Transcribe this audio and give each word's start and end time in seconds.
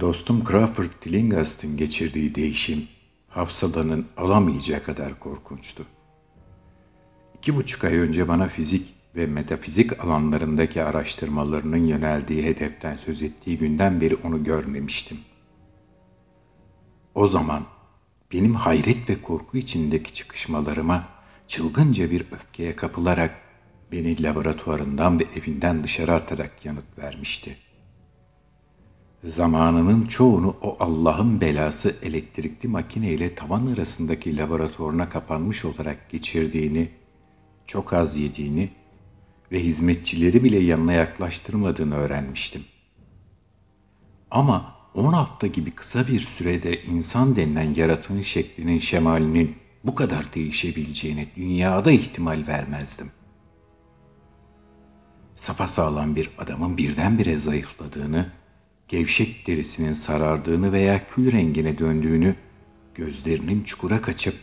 Dostum 0.00 0.44
Crawford 0.44 0.90
Tillinghast'ın 1.00 1.76
geçirdiği 1.76 2.34
değişim, 2.34 2.88
hafsalanın 3.28 4.06
alamayacağı 4.16 4.82
kadar 4.82 5.18
korkunçtu. 5.18 5.86
İki 7.38 7.56
buçuk 7.56 7.84
ay 7.84 7.96
önce 7.98 8.28
bana 8.28 8.48
fizik 8.48 8.94
ve 9.16 9.26
metafizik 9.26 10.04
alanlarındaki 10.04 10.82
araştırmalarının 10.82 11.86
yöneldiği 11.86 12.44
hedeften 12.44 12.96
söz 12.96 13.22
ettiği 13.22 13.58
günden 13.58 14.00
beri 14.00 14.16
onu 14.16 14.44
görmemiştim. 14.44 15.18
O 17.14 17.26
zaman 17.26 17.66
benim 18.32 18.54
hayret 18.54 19.10
ve 19.10 19.22
korku 19.22 19.58
içindeki 19.58 20.12
çıkışmalarıma 20.12 21.08
çılgınca 21.48 22.10
bir 22.10 22.20
öfkeye 22.20 22.76
kapılarak 22.76 23.40
beni 23.92 24.22
laboratuvarından 24.22 25.20
ve 25.20 25.24
evinden 25.36 25.84
dışarı 25.84 26.14
atarak 26.14 26.64
yanıt 26.64 26.98
vermişti. 26.98 27.56
Zamanının 29.24 30.06
çoğunu 30.06 30.56
o 30.62 30.76
Allah'ın 30.80 31.40
belası 31.40 31.96
elektrikli 32.02 32.68
makineyle 32.68 33.34
tavan 33.34 33.66
arasındaki 33.66 34.36
laboratuvarına 34.36 35.08
kapanmış 35.08 35.64
olarak 35.64 36.10
geçirdiğini, 36.10 36.90
çok 37.66 37.92
az 37.92 38.16
yediğini 38.16 38.70
ve 39.52 39.64
hizmetçileri 39.64 40.44
bile 40.44 40.58
yanına 40.58 40.92
yaklaştırmadığını 40.92 41.94
öğrenmiştim. 41.94 42.62
Ama 44.30 44.74
on 44.94 45.12
hafta 45.12 45.46
gibi 45.46 45.70
kısa 45.70 46.06
bir 46.06 46.20
sürede 46.20 46.82
insan 46.82 47.36
denilen 47.36 47.74
yaratığın 47.74 48.20
şeklinin 48.20 48.78
şemalinin 48.78 49.56
bu 49.84 49.94
kadar 49.94 50.34
değişebileceğine 50.34 51.26
dünyada 51.36 51.90
ihtimal 51.90 52.44
vermezdim. 52.48 53.10
Sapasağlam 55.34 56.16
bir 56.16 56.30
adamın 56.38 56.76
birdenbire 56.76 57.38
zayıfladığını, 57.38 58.26
gevşek 58.88 59.46
derisinin 59.46 59.92
sarardığını 59.92 60.72
veya 60.72 61.08
kül 61.08 61.32
rengine 61.32 61.78
döndüğünü, 61.78 62.34
gözlerinin 62.94 63.62
çukura 63.62 64.02
kaçıp 64.02 64.34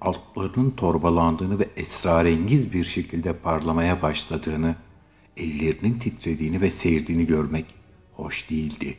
altlarının 0.00 0.70
torbalandığını 0.70 1.58
ve 1.58 1.68
esrarengiz 1.76 2.72
bir 2.72 2.84
şekilde 2.84 3.32
parlamaya 3.32 4.02
başladığını, 4.02 4.74
ellerinin 5.36 5.98
titrediğini 5.98 6.60
ve 6.60 6.70
seyirdiğini 6.70 7.26
görmek 7.26 7.66
hoş 8.12 8.50
değildi. 8.50 8.96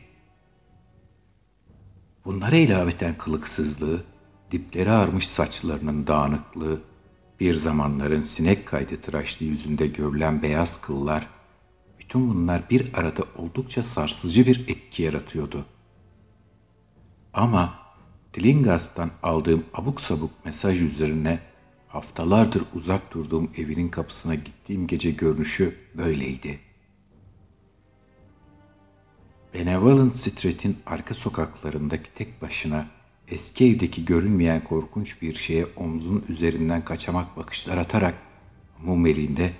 Bunlara 2.24 2.56
ilaveten 2.56 3.18
kılıksızlığı, 3.18 4.04
dipleri 4.50 4.90
ağarmış 4.90 5.28
saçlarının 5.28 6.06
dağınıklığı, 6.06 6.82
bir 7.40 7.54
zamanların 7.54 8.22
sinek 8.22 8.66
kaydı 8.66 8.96
tıraşlı 8.96 9.46
yüzünde 9.46 9.86
görülen 9.86 10.42
beyaz 10.42 10.80
kıllar, 10.80 11.28
bütün 12.12 12.30
bunlar 12.30 12.70
bir 12.70 12.94
arada 12.94 13.22
oldukça 13.36 13.82
sarsıcı 13.82 14.46
bir 14.46 14.68
etki 14.68 15.02
yaratıyordu. 15.02 15.64
Ama 17.34 17.74
Tillinghast'tan 18.32 19.10
aldığım 19.22 19.64
abuk 19.74 20.00
sabuk 20.00 20.30
mesaj 20.44 20.82
üzerine 20.82 21.38
haftalardır 21.88 22.62
uzak 22.74 23.14
durduğum 23.14 23.50
evinin 23.56 23.88
kapısına 23.88 24.34
gittiğim 24.34 24.86
gece 24.86 25.10
görünüşü 25.10 25.74
böyleydi. 25.94 26.60
Benevolent 29.54 30.16
Street'in 30.16 30.78
arka 30.86 31.14
sokaklarındaki 31.14 32.14
tek 32.14 32.42
başına 32.42 32.86
eski 33.28 33.66
evdeki 33.66 34.04
görünmeyen 34.04 34.64
korkunç 34.64 35.22
bir 35.22 35.34
şeye 35.34 35.66
omzun 35.76 36.24
üzerinden 36.28 36.84
kaçamak 36.84 37.36
bakışlar 37.36 37.76
atarak 37.78 38.14
mum 38.82 39.06
elinde 39.06 39.52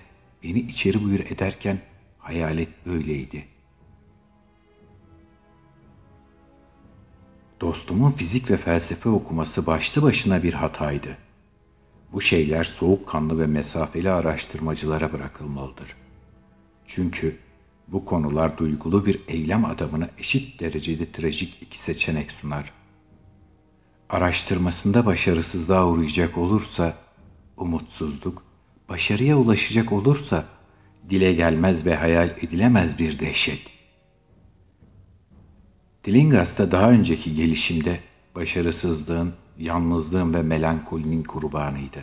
beni 0.42 0.58
içeri 0.58 1.04
buyur 1.04 1.20
ederken 1.20 1.91
hayalet 2.22 2.86
böyleydi. 2.86 3.44
Dostumun 7.60 8.10
fizik 8.10 8.50
ve 8.50 8.56
felsefe 8.56 9.08
okuması 9.08 9.66
başlı 9.66 10.02
başına 10.02 10.42
bir 10.42 10.54
hataydı. 10.54 11.18
Bu 12.12 12.20
şeyler 12.20 12.64
soğukkanlı 12.64 13.38
ve 13.38 13.46
mesafeli 13.46 14.10
araştırmacılara 14.10 15.12
bırakılmalıdır. 15.12 15.96
Çünkü 16.86 17.38
bu 17.88 18.04
konular 18.04 18.58
duygulu 18.58 19.06
bir 19.06 19.20
eylem 19.28 19.64
adamına 19.64 20.08
eşit 20.18 20.60
derecede 20.60 21.12
trajik 21.12 21.62
iki 21.62 21.78
seçenek 21.78 22.32
sunar. 22.32 22.72
Araştırmasında 24.08 25.06
başarısızlığa 25.06 25.88
uğrayacak 25.88 26.38
olursa 26.38 26.94
umutsuzluk, 27.56 28.42
başarıya 28.88 29.36
ulaşacak 29.36 29.92
olursa 29.92 30.44
dile 31.10 31.32
gelmez 31.32 31.86
ve 31.86 31.94
hayal 31.94 32.28
edilemez 32.28 32.98
bir 32.98 33.18
dehşet. 33.18 33.70
Tillinghast'ta 36.02 36.72
daha 36.72 36.90
önceki 36.90 37.34
gelişimde 37.34 38.00
başarısızlığın, 38.34 39.34
yalnızlığın 39.58 40.34
ve 40.34 40.42
melankolinin 40.42 41.22
kurbanıydı. 41.22 42.00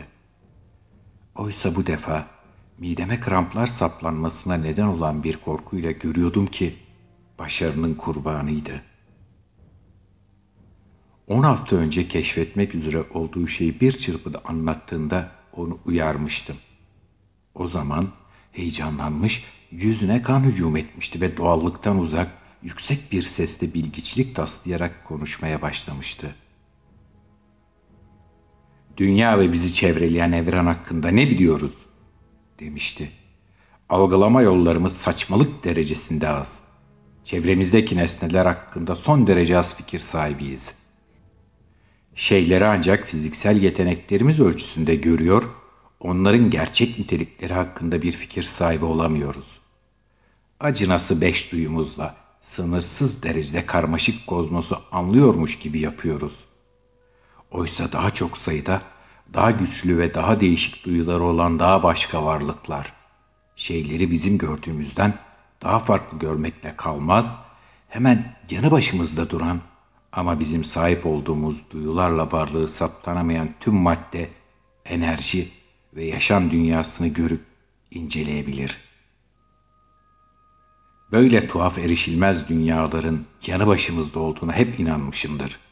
Oysa 1.34 1.76
bu 1.76 1.86
defa 1.86 2.26
mideme 2.78 3.20
kramplar 3.20 3.66
saplanmasına 3.66 4.54
neden 4.54 4.86
olan 4.86 5.24
bir 5.24 5.36
korkuyla 5.36 5.90
görüyordum 5.90 6.46
ki 6.46 6.74
başarının 7.38 7.94
kurbanıydı. 7.94 8.82
On 11.28 11.42
hafta 11.42 11.76
önce 11.76 12.08
keşfetmek 12.08 12.74
üzere 12.74 13.04
olduğu 13.14 13.46
şeyi 13.46 13.80
bir 13.80 13.92
çırpıda 13.92 14.40
anlattığında 14.44 15.30
onu 15.52 15.78
uyarmıştım. 15.84 16.56
O 17.54 17.66
zaman 17.66 18.08
heyecanlanmış, 18.52 19.44
yüzüne 19.70 20.22
kan 20.22 20.40
hücum 20.40 20.76
etmişti 20.76 21.20
ve 21.20 21.36
doğallıktan 21.36 21.98
uzak, 21.98 22.28
yüksek 22.62 23.12
bir 23.12 23.22
sesle 23.22 23.74
bilgiçlik 23.74 24.36
taslayarak 24.36 25.04
konuşmaya 25.04 25.62
başlamıştı. 25.62 26.34
Dünya 28.96 29.38
ve 29.38 29.52
bizi 29.52 29.74
çevreleyen 29.74 30.32
evren 30.32 30.66
hakkında 30.66 31.08
ne 31.08 31.30
biliyoruz? 31.30 31.76
demişti. 32.60 33.10
Algılama 33.88 34.42
yollarımız 34.42 34.96
saçmalık 34.96 35.64
derecesinde 35.64 36.28
az. 36.28 36.62
Çevremizdeki 37.24 37.96
nesneler 37.96 38.46
hakkında 38.46 38.94
son 38.94 39.26
derece 39.26 39.58
az 39.58 39.76
fikir 39.76 39.98
sahibiyiz. 39.98 40.74
Şeyleri 42.14 42.66
ancak 42.66 43.06
fiziksel 43.06 43.62
yeteneklerimiz 43.62 44.40
ölçüsünde 44.40 44.94
görüyor, 44.94 45.59
onların 46.00 46.50
gerçek 46.50 46.98
nitelikleri 46.98 47.54
hakkında 47.54 48.02
bir 48.02 48.12
fikir 48.12 48.42
sahibi 48.42 48.84
olamıyoruz. 48.84 49.60
Acınası 50.60 51.20
beş 51.20 51.52
duyumuzla 51.52 52.16
sınırsız 52.40 53.22
derecede 53.22 53.66
karmaşık 53.66 54.26
kozmosu 54.26 54.78
anlıyormuş 54.92 55.58
gibi 55.58 55.80
yapıyoruz. 55.80 56.44
Oysa 57.50 57.92
daha 57.92 58.10
çok 58.10 58.38
sayıda 58.38 58.82
daha 59.34 59.50
güçlü 59.50 59.98
ve 59.98 60.14
daha 60.14 60.40
değişik 60.40 60.84
duyuları 60.84 61.24
olan 61.24 61.58
daha 61.58 61.82
başka 61.82 62.24
varlıklar, 62.24 62.92
şeyleri 63.56 64.10
bizim 64.10 64.38
gördüğümüzden 64.38 65.14
daha 65.62 65.78
farklı 65.78 66.18
görmekle 66.18 66.76
kalmaz, 66.76 67.38
hemen 67.88 68.36
yanı 68.50 68.70
başımızda 68.70 69.30
duran 69.30 69.60
ama 70.12 70.40
bizim 70.40 70.64
sahip 70.64 71.06
olduğumuz 71.06 71.70
duyularla 71.70 72.32
varlığı 72.32 72.68
saptanamayan 72.68 73.48
tüm 73.60 73.74
madde, 73.74 74.28
enerji 74.84 75.59
ve 75.94 76.04
yaşam 76.04 76.50
dünyasını 76.50 77.08
görüp 77.08 77.40
inceleyebilir. 77.90 78.78
Böyle 81.12 81.48
tuhaf 81.48 81.78
erişilmez 81.78 82.48
dünyaların 82.48 83.24
yanı 83.46 83.66
başımızda 83.66 84.20
olduğuna 84.20 84.52
hep 84.52 84.80
inanmışımdır.'' 84.80 85.70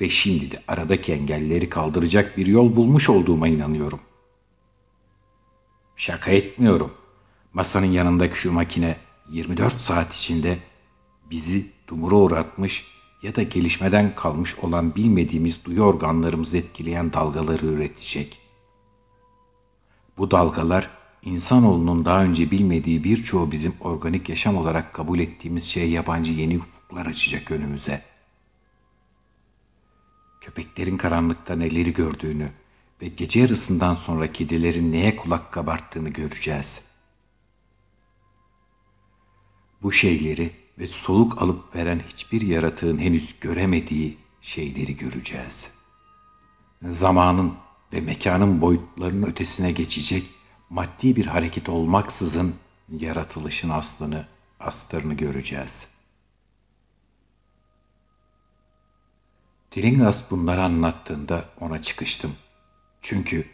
ve 0.00 0.08
şimdi 0.08 0.50
de 0.50 0.62
aradaki 0.68 1.12
engelleri 1.12 1.68
kaldıracak 1.68 2.36
bir 2.36 2.46
yol 2.46 2.76
bulmuş 2.76 3.10
olduğuma 3.10 3.48
inanıyorum. 3.48 4.00
Şaka 5.96 6.30
etmiyorum. 6.30 6.92
Masanın 7.52 7.86
yanındaki 7.86 8.38
şu 8.38 8.52
makine 8.52 8.96
24 9.30 9.80
saat 9.80 10.14
içinde 10.14 10.58
bizi 11.30 11.66
dumura 11.88 12.14
uğratmış 12.14 12.84
ya 13.22 13.36
da 13.36 13.42
gelişmeden 13.42 14.14
kalmış 14.14 14.58
olan 14.58 14.94
bilmediğimiz 14.94 15.64
duyu 15.64 15.82
organlarımızı 15.82 16.58
etkileyen 16.58 17.12
dalgaları 17.12 17.66
üretecek. 17.66 18.38
Bu 20.18 20.30
dalgalar 20.30 20.90
insanoğlunun 21.22 22.04
daha 22.04 22.22
önce 22.22 22.50
bilmediği 22.50 23.04
birçoğu 23.04 23.52
bizim 23.52 23.74
organik 23.80 24.28
yaşam 24.28 24.56
olarak 24.56 24.94
kabul 24.94 25.18
ettiğimiz 25.18 25.64
şeye 25.64 25.88
yabancı 25.88 26.32
yeni 26.32 26.58
ufuklar 26.58 27.06
açacak 27.06 27.50
önümüze.'' 27.50 28.14
köpeklerin 30.44 30.96
karanlıkta 30.96 31.56
neleri 31.56 31.92
gördüğünü 31.92 32.52
ve 33.02 33.08
gece 33.08 33.40
yarısından 33.40 33.94
sonra 33.94 34.32
kedilerin 34.32 34.92
neye 34.92 35.16
kulak 35.16 35.52
kabarttığını 35.52 36.08
göreceğiz. 36.08 36.94
Bu 39.82 39.92
şeyleri 39.92 40.50
ve 40.78 40.86
soluk 40.86 41.42
alıp 41.42 41.76
veren 41.76 42.02
hiçbir 42.08 42.40
yaratığın 42.40 42.98
henüz 42.98 43.40
göremediği 43.40 44.18
şeyleri 44.40 44.96
göreceğiz. 44.96 45.78
Zamanın 46.82 47.54
ve 47.94 48.00
mekanın 48.00 48.60
boyutlarının 48.60 49.26
ötesine 49.26 49.72
geçecek 49.72 50.24
maddi 50.70 51.16
bir 51.16 51.26
hareket 51.26 51.68
olmaksızın 51.68 52.54
yaratılışın 52.88 53.70
aslını, 53.70 54.26
astarını 54.60 55.14
göreceğiz.'' 55.14 55.94
Tillingas 59.74 60.30
bunları 60.30 60.62
anlattığında 60.62 61.44
ona 61.60 61.82
çıkıştım. 61.82 62.32
Çünkü 63.00 63.46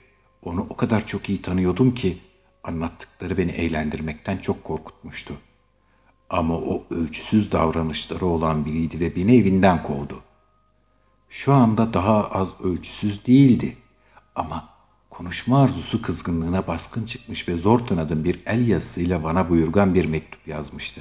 onu 0.43 0.67
o 0.71 0.77
kadar 0.77 1.07
çok 1.07 1.29
iyi 1.29 1.43
tanıyordum 1.43 1.95
ki 1.95 2.19
anlattıkları 2.65 3.39
beni 3.39 3.51
eğlendirmekten 3.51 4.37
çok 4.37 4.65
korkutmuştu. 4.65 5.35
Ama 6.31 6.55
o 6.55 6.85
ölçüsüz 6.91 7.53
davranışları 7.53 8.27
olan 8.27 8.65
biriydi 8.65 9.01
ve 9.01 9.17
beni 9.17 9.37
evinden 9.37 9.83
kovdu. 9.83 10.23
Şu 11.29 11.53
anda 11.53 11.95
daha 11.95 12.31
az 12.31 12.61
ölçüsüz 12.61 13.27
değildi 13.27 13.77
ama 14.41 14.69
konuşma 15.11 15.63
arzusu 15.63 16.03
kızgınlığına 16.03 16.67
baskın 16.67 17.05
çıkmış 17.05 17.49
ve 17.49 17.57
zor 17.57 17.79
tanıdığım 17.79 18.25
bir 18.25 18.47
el 18.47 18.69
yazısıyla 18.69 19.25
bana 19.25 19.51
buyurgan 19.51 19.95
bir 19.95 20.05
mektup 20.05 20.49
yazmıştı. 20.49 21.01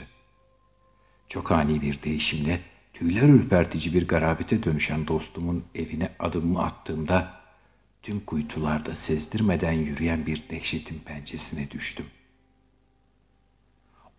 Çok 1.27 1.51
ani 1.51 1.81
bir 1.81 2.03
değişimle 2.03 2.61
tüyler 2.93 3.29
ürpertici 3.29 3.93
bir 3.93 4.07
garabete 4.07 4.63
dönüşen 4.63 5.07
dostumun 5.07 5.63
evine 5.75 6.15
adımımı 6.19 6.63
attığımda 6.63 7.33
tüm 8.01 8.19
kuytularda 8.19 8.95
sezdirmeden 8.95 9.71
yürüyen 9.71 10.25
bir 10.25 10.43
dehşetin 10.49 10.99
pençesine 10.99 11.71
düştüm. 11.71 12.05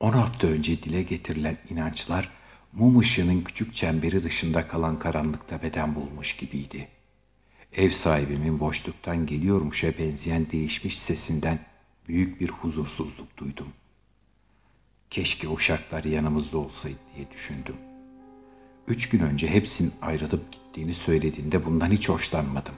On 0.01 0.13
hafta 0.13 0.47
önce 0.47 0.83
dile 0.83 1.03
getirilen 1.03 1.59
inançlar 1.71 2.29
mum 2.73 2.99
ışığının 2.99 3.41
küçük 3.41 3.75
çemberi 3.75 4.23
dışında 4.23 4.69
kalan 4.69 4.99
karanlıkta 4.99 5.63
beden 5.63 5.95
bulmuş 5.95 6.37
gibiydi. 6.37 6.89
Ev 7.73 7.91
sahibimin 7.91 8.61
boşluktan 8.61 9.27
geliyormuşa 9.27 9.99
benzeyen 9.99 10.51
değişmiş 10.51 10.99
sesinden 10.99 11.59
büyük 12.09 12.41
bir 12.41 12.51
huzursuzluk 12.51 13.37
duydum. 13.37 13.69
Keşke 15.11 15.49
uşaklar 15.49 16.05
yanımızda 16.05 16.59
olsaydı 16.59 16.99
diye 17.17 17.31
düşündüm. 17.31 17.77
Üç 18.89 19.09
gün 19.09 19.21
önce 19.21 19.49
hepsinin 19.49 19.93
ayrılıp 20.03 20.53
gittiğini 20.53 20.95
söylediğinde 20.95 21.67
bundan 21.67 21.91
hiç 21.91 22.09
hoşlanmadım. 22.09 22.75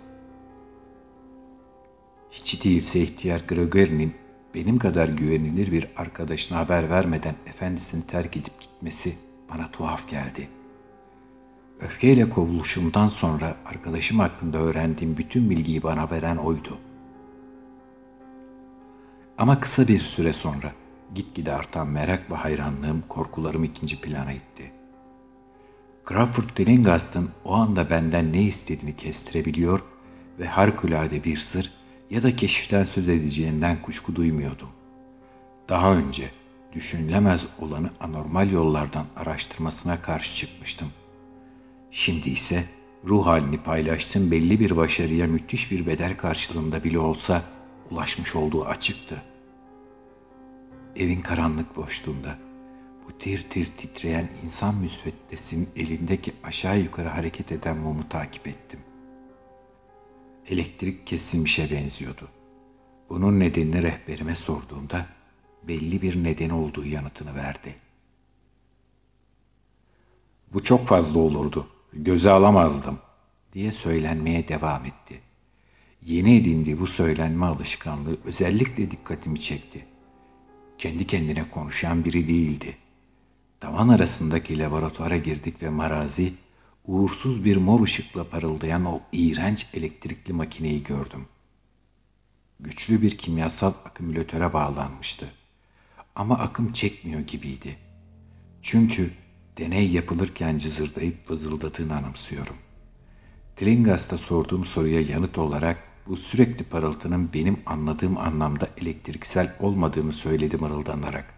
Hiç 2.30 2.64
değilse 2.64 3.00
ihtiyar 3.00 3.40
Gregory'nin 3.48 4.14
benim 4.54 4.78
kadar 4.78 5.08
güvenilir 5.08 5.72
bir 5.72 5.88
arkadaşına 5.96 6.58
haber 6.58 6.90
vermeden 6.90 7.34
efendisini 7.46 8.06
terk 8.06 8.36
edip 8.36 8.60
gitmesi 8.60 9.16
bana 9.50 9.70
tuhaf 9.70 10.08
geldi. 10.08 10.48
Öfkeyle 11.84 12.28
kovuluşumdan 12.28 13.08
sonra 13.08 13.56
arkadaşım 13.66 14.18
hakkında 14.18 14.58
öğrendiğim 14.58 15.16
bütün 15.16 15.50
bilgiyi 15.50 15.82
bana 15.82 16.10
veren 16.10 16.36
oydu. 16.36 16.78
Ama 19.38 19.60
kısa 19.60 19.88
bir 19.88 19.98
süre 19.98 20.32
sonra 20.32 20.72
gitgide 21.14 21.52
artan 21.52 21.88
merak 21.88 22.30
ve 22.30 22.34
hayranlığım 22.34 23.02
korkularım 23.08 23.64
ikinci 23.64 24.00
plana 24.00 24.32
itti. 24.32 24.72
Crawford 26.08 26.56
Dillingast'ın 26.56 27.30
o 27.44 27.54
anda 27.54 27.90
benden 27.90 28.32
ne 28.32 28.42
istediğini 28.42 28.96
kestirebiliyor 28.96 29.80
ve 30.38 30.46
harikulade 30.46 31.24
bir 31.24 31.36
sır 31.36 31.72
ya 32.10 32.22
da 32.22 32.36
keşiften 32.36 32.84
söz 32.84 33.08
edeceğinden 33.08 33.82
kuşku 33.82 34.16
duymuyordum. 34.16 34.68
Daha 35.68 35.94
önce 35.94 36.30
düşünülemez 36.72 37.46
olanı 37.58 37.90
anormal 38.00 38.50
yollardan 38.50 39.06
araştırmasına 39.16 40.02
karşı 40.02 40.34
çıkmıştım. 40.34 40.88
Şimdi 41.94 42.30
ise 42.30 42.64
ruh 43.04 43.26
halini 43.26 43.62
paylaştığım 43.62 44.30
belli 44.30 44.60
bir 44.60 44.76
başarıya 44.76 45.26
müthiş 45.26 45.70
bir 45.70 45.86
bedel 45.86 46.16
karşılığında 46.16 46.84
bile 46.84 46.98
olsa 46.98 47.42
ulaşmış 47.90 48.36
olduğu 48.36 48.64
açıktı. 48.64 49.22
Evin 50.96 51.20
karanlık 51.20 51.76
boşluğunda 51.76 52.38
bu 53.04 53.18
tir 53.18 53.50
tir 53.50 53.66
titreyen 53.76 54.28
insan 54.44 54.74
müsveddesinin 54.74 55.68
elindeki 55.76 56.32
aşağı 56.44 56.78
yukarı 56.78 57.08
hareket 57.08 57.52
eden 57.52 57.76
mumu 57.76 58.08
takip 58.08 58.48
ettim. 58.48 58.80
Elektrik 60.46 61.06
kesilmişe 61.06 61.70
benziyordu. 61.70 62.28
Bunun 63.08 63.40
nedenini 63.40 63.82
rehberime 63.82 64.34
sorduğumda 64.34 65.06
belli 65.68 66.02
bir 66.02 66.24
nedeni 66.24 66.52
olduğu 66.52 66.86
yanıtını 66.86 67.34
verdi. 67.34 67.74
Bu 70.52 70.62
çok 70.62 70.86
fazla 70.86 71.18
olurdu. 71.18 71.68
Göze 71.92 72.30
alamazdım 72.30 72.98
diye 73.52 73.72
söylenmeye 73.72 74.48
devam 74.48 74.84
etti. 74.84 75.20
Yeni 76.02 76.36
edindiği 76.36 76.80
bu 76.80 76.86
söylenme 76.86 77.46
alışkanlığı 77.46 78.16
özellikle 78.24 78.90
dikkatimi 78.90 79.40
çekti. 79.40 79.86
Kendi 80.78 81.06
kendine 81.06 81.48
konuşan 81.48 82.04
biri 82.04 82.28
değildi. 82.28 82.76
Tavan 83.60 83.88
arasındaki 83.88 84.58
laboratuvara 84.58 85.16
girdik 85.16 85.62
ve 85.62 85.68
marazi 85.70 86.32
uğursuz 86.86 87.44
bir 87.44 87.56
mor 87.56 87.80
ışıkla 87.80 88.24
parıldayan 88.24 88.84
o 88.84 89.00
iğrenç 89.12 89.66
elektrikli 89.74 90.32
makineyi 90.32 90.82
gördüm. 90.82 91.26
Güçlü 92.60 93.02
bir 93.02 93.18
kimyasal 93.18 93.72
akümülatöre 93.84 94.52
bağlanmıştı. 94.52 95.26
Ama 96.14 96.38
akım 96.38 96.72
çekmiyor 96.72 97.20
gibiydi. 97.20 97.76
Çünkü 98.62 99.10
deney 99.58 99.90
yapılırken 99.90 100.58
cızırdayıp 100.58 101.30
vızıldadığını 101.30 101.96
anımsıyorum. 101.96 102.56
Tlingas'ta 103.56 104.18
sorduğum 104.18 104.64
soruya 104.64 105.00
yanıt 105.00 105.38
olarak 105.38 105.78
bu 106.06 106.16
sürekli 106.16 106.64
parıltının 106.64 107.32
benim 107.32 107.56
anladığım 107.66 108.18
anlamda 108.18 108.68
elektriksel 108.76 109.54
olmadığını 109.60 110.12
söyledi 110.12 110.56
mırıldanarak. 110.56 111.34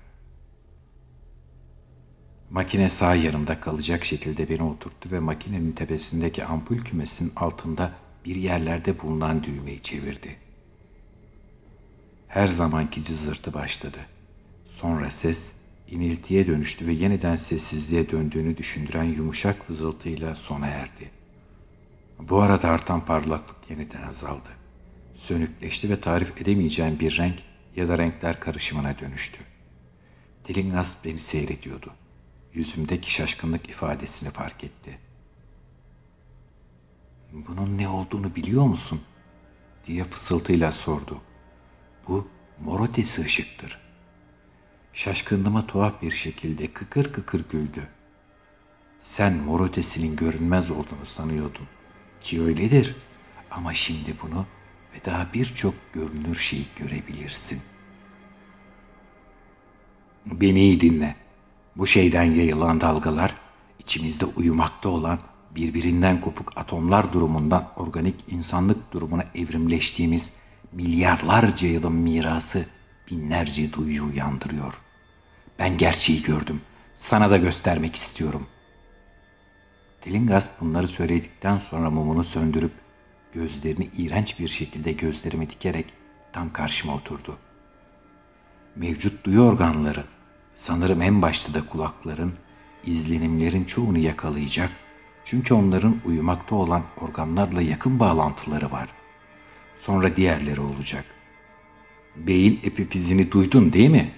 Makine 2.50 2.88
sağ 2.88 3.14
yanımda 3.14 3.60
kalacak 3.60 4.04
şekilde 4.04 4.48
beni 4.48 4.62
oturttu 4.62 5.10
ve 5.10 5.20
makinenin 5.20 5.72
tepesindeki 5.72 6.44
ampul 6.44 6.78
kümesinin 6.78 7.32
altında 7.36 7.92
bir 8.24 8.36
yerlerde 8.36 9.02
bulunan 9.02 9.44
düğmeyi 9.44 9.80
çevirdi. 9.80 10.36
Her 12.28 12.46
zamanki 12.46 13.02
cızırtı 13.02 13.54
başladı. 13.54 13.98
Sonra 14.66 15.10
ses 15.10 15.63
iniltiye 15.88 16.46
dönüştü 16.46 16.86
ve 16.86 16.92
yeniden 16.92 17.36
sessizliğe 17.36 18.10
döndüğünü 18.10 18.56
düşündüren 18.56 19.04
yumuşak 19.04 19.70
vızıltıyla 19.70 20.34
sona 20.34 20.66
erdi. 20.66 21.10
Bu 22.18 22.40
arada 22.40 22.68
artan 22.68 23.04
parlaklık 23.04 23.70
yeniden 23.70 24.02
azaldı. 24.02 24.48
Sönükleşti 25.14 25.90
ve 25.90 26.00
tarif 26.00 26.42
edemeyeceğim 26.42 27.00
bir 27.00 27.16
renk 27.18 27.42
ya 27.76 27.88
da 27.88 27.98
renkler 27.98 28.40
karışımına 28.40 28.98
dönüştü. 28.98 29.38
Dilingas 30.44 31.04
beni 31.04 31.18
seyrediyordu 31.18 31.92
yüzümdeki 32.54 33.12
şaşkınlık 33.12 33.68
ifadesini 33.68 34.30
fark 34.30 34.64
etti. 34.64 34.98
Bunun 37.32 37.78
ne 37.78 37.88
olduğunu 37.88 38.34
biliyor 38.34 38.64
musun? 38.64 39.00
diye 39.86 40.04
fısıltıyla 40.04 40.72
sordu. 40.72 41.22
Bu 42.08 42.28
mor 42.60 42.88
ötesi 42.88 43.22
ışıktır. 43.22 43.83
Şaşkınlığıma 44.94 45.66
tuhaf 45.66 46.02
bir 46.02 46.10
şekilde 46.10 46.72
kıkır 46.72 47.12
kıkır 47.12 47.48
güldü. 47.50 47.88
Sen 48.98 49.36
mor 49.36 49.70
görünmez 50.16 50.70
olduğunu 50.70 51.06
sanıyordun. 51.06 51.68
Ki 52.20 52.42
öyledir. 52.42 52.96
Ama 53.50 53.74
şimdi 53.74 54.14
bunu 54.22 54.46
ve 54.94 55.04
daha 55.04 55.32
birçok 55.34 55.74
görünür 55.92 56.34
şeyi 56.34 56.64
görebilirsin. 56.76 57.62
Beni 60.26 60.60
iyi 60.60 60.80
dinle. 60.80 61.16
Bu 61.76 61.86
şeyden 61.86 62.24
yayılan 62.24 62.80
dalgalar 62.80 63.34
içimizde 63.78 64.24
uyumakta 64.24 64.88
olan 64.88 65.18
birbirinden 65.56 66.20
kopuk 66.20 66.58
atomlar 66.58 67.12
durumundan 67.12 67.68
organik 67.76 68.14
insanlık 68.28 68.92
durumuna 68.92 69.24
evrimleştiğimiz 69.34 70.40
milyarlarca 70.72 71.68
yılın 71.68 71.92
mirası 71.92 72.66
binlerce 73.10 73.72
duyuyu 73.72 74.04
uyandırıyor. 74.04 74.83
Ben 75.58 75.78
gerçeği 75.78 76.22
gördüm. 76.22 76.60
Sana 76.94 77.30
da 77.30 77.36
göstermek 77.36 77.96
istiyorum. 77.96 78.46
Tillingas 80.00 80.60
bunları 80.60 80.88
söyledikten 80.88 81.58
sonra 81.58 81.90
mumunu 81.90 82.24
söndürüp 82.24 82.72
gözlerini 83.32 83.90
iğrenç 83.98 84.40
bir 84.40 84.48
şekilde 84.48 84.92
gözlerime 84.92 85.50
dikerek 85.50 85.86
tam 86.32 86.52
karşıma 86.52 86.94
oturdu. 86.94 87.38
Mevcut 88.76 89.24
duyu 89.24 89.40
organları 89.40 90.04
Sanırım 90.54 91.02
en 91.02 91.22
başta 91.22 91.54
da 91.54 91.66
kulakların, 91.66 92.34
izlenimlerin 92.84 93.64
çoğunu 93.64 93.98
yakalayacak 93.98 94.70
çünkü 95.24 95.54
onların 95.54 95.96
uyumakta 96.04 96.54
olan 96.54 96.82
organlarla 97.00 97.62
yakın 97.62 98.00
bağlantıları 98.00 98.72
var. 98.72 98.88
Sonra 99.76 100.16
diğerleri 100.16 100.60
olacak. 100.60 101.04
Beyin 102.16 102.60
epifizini 102.64 103.32
duydun 103.32 103.72
değil 103.72 103.90
mi? 103.90 104.10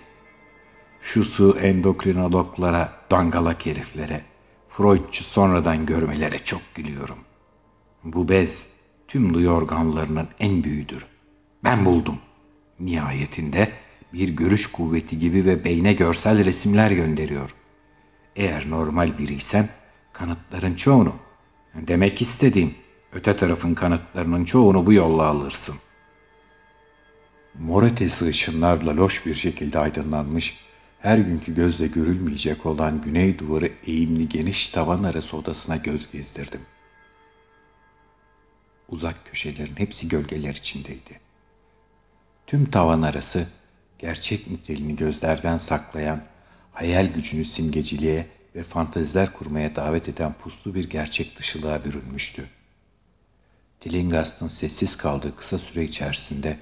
Şu 1.07 1.25
su 1.25 1.59
endokrinologlara, 1.59 2.93
dangalak 3.11 3.67
heriflere, 3.67 4.25
Freudçu 4.69 5.25
sonradan 5.25 5.87
görmelere 5.87 6.39
çok 6.39 6.61
gülüyorum. 6.75 7.19
Bu 8.05 8.29
bez 8.29 8.77
tüm 9.09 9.35
duyu 9.35 9.51
organlarının 9.51 10.29
en 10.41 10.65
büyüğüdür. 10.65 11.07
Ben 11.65 11.85
buldum. 11.85 12.19
Nihayetinde 12.81 13.73
bir 14.13 14.29
görüş 14.29 14.67
kuvveti 14.67 15.19
gibi 15.19 15.45
ve 15.45 15.65
beyne 15.65 15.93
görsel 15.93 16.45
resimler 16.45 16.91
gönderiyor. 16.91 17.51
Eğer 18.37 18.71
normal 18.71 19.19
biriysen 19.19 19.69
kanıtların 20.13 20.75
çoğunu 20.75 21.15
Demek 21.75 22.23
istediğim, 22.23 22.75
öte 23.13 23.37
tarafın 23.37 23.75
kanıtlarının 23.75 24.45
çoğunu 24.45 24.87
bu 24.87 24.93
yolla 24.93 25.27
alırsın. 25.27 25.77
Mor 27.55 27.83
ötesi 27.83 28.25
ışınlarla 28.25 28.97
loş 28.97 29.27
bir 29.27 29.35
şekilde 29.35 29.79
aydınlanmış, 29.79 30.66
her 31.07 31.19
günkü 31.19 31.55
gözle 31.55 31.87
görülmeyecek 31.87 32.67
olan 32.67 33.01
güney 33.01 33.39
duvarı 33.39 33.71
eğimli 33.87 34.29
geniş 34.29 34.69
tavan 34.69 35.03
arası 35.03 35.37
odasına 35.37 35.77
göz 35.77 36.13
gezdirdim. 36.13 36.61
Uzak 38.89 39.27
köşelerin 39.27 39.77
hepsi 39.77 40.09
gölgeler 40.09 40.55
içindeydi. 40.55 41.21
Tüm 42.47 42.71
tavan 42.71 43.03
arası 43.03 43.49
gerçek 43.99 44.51
niteliğini 44.51 44.97
gözlerden 44.97 45.57
saklayan, 45.57 46.23
hayal 46.73 47.09
gücünü 47.09 47.45
simgeciliğe 47.45 48.27
ve 48.55 48.63
fantaziler 48.63 49.33
kurmaya 49.33 49.77
davet 49.77 50.09
eden 50.09 50.33
puslu 50.33 50.75
bir 50.75 50.91
gerçek 50.91 51.39
dışılığa 51.39 51.85
bürünmüştü. 51.85 52.49
Tilingast'ın 53.81 54.49
sessiz 54.49 54.97
kaldığı 54.97 55.37
kısa 55.37 55.59
süre 55.59 55.85
içerisinde 55.85 56.59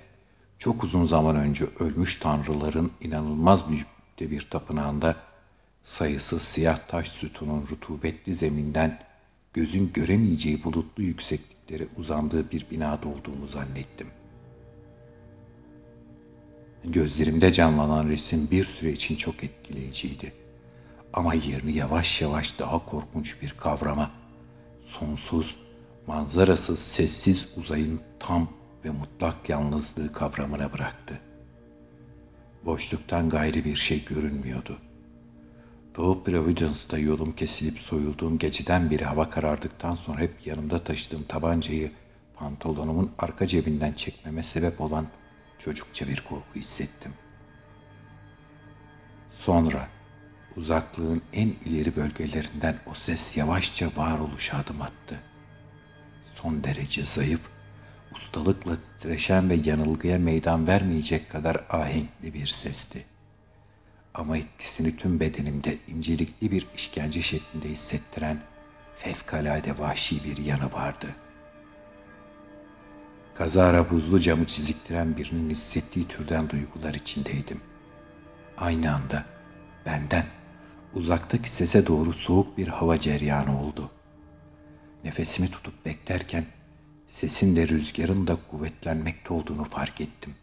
çok 0.59 0.85
uzun 0.85 1.07
zaman 1.07 1.37
önce 1.37 1.65
ölmüş 1.79 2.17
tanrıların 2.17 2.93
inanılmaz 3.01 3.71
büyüklükte 4.19 4.31
bir 4.31 4.51
tapınağında 4.51 5.17
sayısız 5.83 6.43
siyah 6.43 6.79
taş 6.89 7.09
sütunun 7.09 7.67
rutubetli 7.71 8.35
zeminden 8.35 9.01
gözün 9.53 9.93
göremeyeceği 9.93 10.65
bulutlu 10.65 11.03
yüksekliklere 11.03 11.89
uzandığı 11.97 12.51
bir 12.51 12.67
binada 12.71 13.09
olduğumu 13.09 13.47
zannettim. 13.47 14.09
Gözlerimde 16.85 17.53
canlanan 17.53 18.09
resim 18.09 18.51
bir 18.51 18.65
süre 18.65 18.93
için 18.93 19.17
çok 19.17 19.45
etkileyiciydi. 19.45 20.33
Ama 21.13 21.35
yerini 21.35 21.73
yavaş 21.73 22.23
yavaş 22.23 22.59
daha 22.59 22.87
korkunç 22.87 23.43
bir 23.43 23.55
kavrama, 23.59 24.11
sonsuz, 24.85 25.57
manzarasız, 26.07 26.79
sessiz 26.79 27.55
uzayın 27.57 28.01
tam 28.19 28.49
ve 28.85 28.91
mutlak 28.91 29.49
yalnızlığı 29.49 30.13
kavramına 30.13 30.73
bıraktı. 30.73 31.21
Boşluktan 32.65 33.29
gayri 33.29 33.65
bir 33.65 33.77
şey 33.77 34.05
görünmüyordu. 34.05 34.79
Doğu 35.97 36.25
Providence'da 36.25 36.99
yolum 36.99 37.33
kesilip 37.33 37.81
soyulduğum 37.81 38.39
geceden 38.39 38.91
beri 38.91 39.05
hava 39.05 39.29
karardıktan 39.29 39.95
sonra 39.95 40.21
hep 40.21 40.47
yanımda 40.47 40.85
taşıdığım 40.85 41.23
tabancayı 41.23 41.93
pantolonumun 42.37 43.13
arka 43.19 43.47
cebinden 43.47 43.93
çekmeme 43.93 44.43
sebep 44.43 44.81
olan 44.81 45.07
çocukça 45.59 46.09
bir 46.09 46.21
korku 46.21 46.55
hissettim. 46.55 47.13
Sonra 49.31 49.89
uzaklığın 50.57 51.23
en 51.33 51.49
ileri 51.49 51.97
bölgelerinden 51.97 52.77
o 52.87 52.95
ses 52.95 53.37
yavaşça 53.37 53.91
varoluşa 53.97 54.59
adım 54.59 54.83
attı. 54.83 55.21
Son 56.31 56.65
derece 56.65 57.05
zayıf, 57.05 57.41
ustalıkla 58.15 58.77
titreşen 58.77 59.51
ve 59.51 59.61
yanılgıya 59.65 60.19
meydan 60.19 60.67
vermeyecek 60.67 61.31
kadar 61.31 61.65
ahenkli 61.71 62.35
bir 62.35 62.47
sesti. 62.47 63.05
Ama 64.15 64.37
etkisini 64.37 64.97
tüm 64.97 65.21
bedenimde 65.21 65.79
incelikli 65.89 66.51
bir 66.51 66.67
işkence 66.75 67.23
şeklinde 67.23 67.69
hissettiren 67.69 68.43
fevkalade 68.97 69.79
vahşi 69.79 70.25
bir 70.25 70.37
yanı 70.37 70.73
vardı.'' 70.73 71.25
Kazara 73.35 73.91
buzlu 73.91 74.21
camı 74.21 74.45
çiziktiren 74.45 75.17
birinin 75.17 75.51
hissettiği 75.51 76.09
türden 76.09 76.51
duygular 76.51 76.95
içindeydim. 76.95 77.61
Aynı 78.59 78.95
anda 78.95 79.25
benden 79.87 80.27
uzaktaki 80.95 81.51
sese 81.51 81.87
doğru 81.87 82.13
soğuk 82.13 82.59
bir 82.59 82.69
hava 82.69 82.99
ceryanı 82.99 83.63
oldu. 83.63 83.91
Nefesimi 85.05 85.51
tutup 85.51 85.85
beklerken 85.87 86.45
sesin 87.07 87.57
de 87.57 87.69
rüzgarın 87.69 88.27
da 88.27 88.37
kuvvetlenmekte 88.51 89.35
olduğunu 89.35 89.65
fark 89.65 90.01
ettim. 90.01 90.35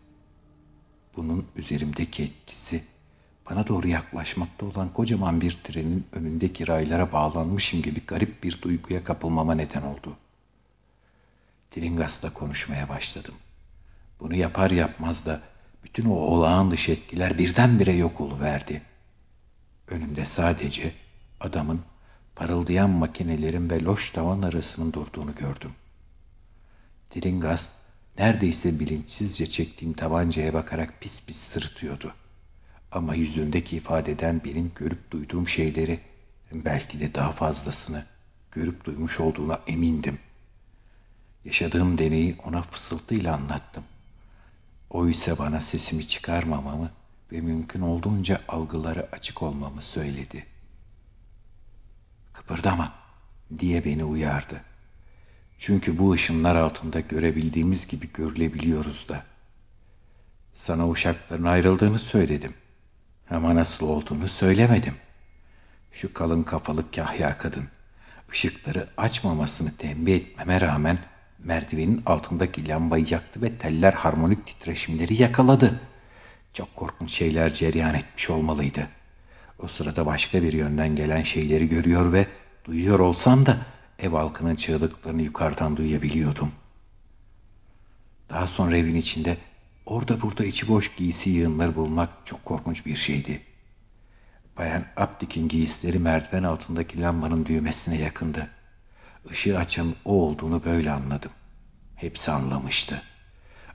Bunun 1.15 1.48
üzerimdeki 1.56 2.24
etkisi 2.24 2.84
bana 3.50 3.68
doğru 3.68 3.88
yaklaşmakta 3.88 4.65
olan 4.65 4.94
kocaman 4.94 5.41
bir 5.41 5.58
trenin 5.63 6.06
önündeki 6.12 6.68
raylara 6.68 7.12
bağlanmışım 7.12 7.82
gibi 7.82 8.06
garip 8.08 8.44
bir 8.44 8.62
duyguya 8.62 9.03
kapılmama 9.03 9.56
neden 9.56 9.82
oldu.'' 9.82 10.18
Tringas'la 11.72 12.34
konuşmaya 12.34 12.89
başladım. 12.89 13.34
Bunu 14.20 14.36
yapar 14.36 14.72
yapmaz 14.72 15.25
da 15.25 15.41
bütün 15.84 16.06
o 16.06 16.13
olağan 16.13 16.72
dışı 16.72 16.91
etkiler 16.91 17.38
birdenbire 17.38 17.94
yok 17.94 18.22
oluverdi. 18.22 18.82
Önümde 19.88 20.25
sadece 20.25 20.94
adamın 21.39 21.82
parıldayan 22.36 22.89
makinelerin 22.89 23.70
ve 23.70 23.84
loş 23.84 24.10
tavan 24.10 24.41
arasının 24.41 24.94
durduğunu 24.94 25.36
gördüm. 25.36 25.72
Tringas 27.12 27.82
neredeyse 28.18 28.80
bilinçsizce 28.80 29.50
çektiğim 29.50 29.94
tabancaya 29.94 30.53
bakarak 30.53 31.01
pis 31.01 31.25
pis 31.25 31.38
sırıtıyordu. 31.38 32.13
Ama 32.91 33.15
yüzündeki 33.15 33.77
ifadeden 33.77 34.41
benim 34.46 34.72
görüp 34.75 35.12
duyduğum 35.12 35.48
şeyleri 35.48 36.00
belki 36.51 37.00
de 37.00 37.15
daha 37.15 37.32
fazlasını 37.32 38.06
görüp 38.51 38.86
duymuş 38.86 39.20
olduğuna 39.20 39.60
emindim.'' 39.68 40.32
Yaşadığım 41.46 41.98
deneyi 41.98 42.38
ona 42.46 42.62
fısıltıyla 42.62 43.36
anlattım. 43.36 43.84
O 44.89 45.08
ise 45.08 45.39
bana 45.39 45.62
sesimi 45.62 46.08
çıkarmamamı 46.08 46.91
ve 47.32 47.41
mümkün 47.41 47.82
olduğunca 47.82 48.41
algıları 48.48 49.10
açık 49.12 49.41
olmamı 49.41 49.82
söyledi. 49.82 50.46
Kıpırdama 52.34 52.94
diye 53.60 53.86
beni 53.86 54.03
uyardı. 54.03 54.62
Çünkü 55.62 56.00
bu 56.00 56.12
ışınlar 56.12 56.56
altında 56.56 57.00
görebildiğimiz 57.00 57.88
gibi 57.88 58.10
görülebiliyoruz 58.13 59.10
da. 59.10 59.24
Sana 60.53 60.89
uşakların 60.89 61.44
ayrıldığını 61.44 62.00
söyledim. 62.00 62.53
Ama 63.30 63.56
nasıl 63.56 63.88
olduğunu 63.88 64.27
söylemedim. 64.27 64.94
Şu 65.91 66.13
kalın 66.13 66.44
kafalı 66.44 66.91
kahya 66.91 67.38
kadın 67.38 67.63
ışıkları 68.32 68.88
açmamasını 68.98 69.77
tembih 69.77 70.15
etmeme 70.15 70.62
rağmen 70.62 70.98
merdivenin 71.39 72.01
altındaki 72.06 72.68
lambayı 72.68 73.06
yaktı 73.10 73.41
ve 73.41 73.58
teller 73.58 73.94
harmonik 73.94 74.48
titreşimleri 74.48 75.22
yakaladı. 75.22 75.80
Çok 76.53 76.75
korkunç 76.75 77.12
şeyler 77.12 77.53
cereyan 77.53 77.96
etmiş 77.96 78.30
olmalıydı. 78.30 78.88
O 79.60 79.68
sırada 79.68 80.06
başka 80.06 80.44
bir 80.44 80.53
yönden 80.53 80.96
gelen 80.96 81.24
şeyleri 81.24 81.70
görüyor 81.70 82.13
ve 82.13 82.27
duyuyor 82.65 83.00
olsam 83.00 83.46
da 83.46 83.58
ev 84.01 84.10
halkının 84.10 84.55
çığlıklarını 84.55 85.22
yukarıdan 85.22 85.77
duyabiliyordum. 85.77 86.51
Daha 88.29 88.48
sonra 88.48 88.77
evin 88.77 88.96
içinde 88.96 89.38
orada 89.86 90.22
burada 90.22 90.46
içi 90.46 90.67
boş 90.67 90.96
giysi 90.96 91.29
yığınları 91.29 91.75
bulmak 91.75 92.10
çok 92.25 92.46
korkunç 92.46 92.86
bir 92.86 92.96
şeydi. 92.96 93.41
Bayan 94.58 94.86
Abdik'in 94.98 95.48
giysileri 95.48 96.00
merdiven 96.00 96.43
altındaki 96.43 97.01
lambanın 97.01 97.46
düğmesine 97.46 97.98
yakındı. 97.98 98.50
Işığı 99.31 99.58
açan 99.58 99.96
o 100.05 100.13
olduğunu 100.13 100.65
böyle 100.65 100.91
anladım. 100.91 101.31
Hepsi 101.96 102.31
anlamıştı. 102.31 103.01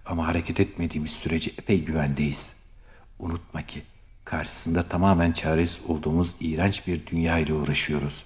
Ama 0.07 0.27
hareket 0.27 0.61
etmediğimiz 0.61 1.11
sürece 1.11 1.51
epey 1.51 1.85
güvendeyiz. 1.85 2.63
Unutma 3.19 3.63
ki 3.63 3.83
karşısında 4.25 4.89
tamamen 4.89 5.33
çaresiz 5.33 5.91
olduğumuz 5.91 6.35
iğrenç 6.41 6.87
bir 6.87 7.07
dünya 7.07 7.39
ile 7.39 7.53
uğraşıyoruz. 7.53 8.25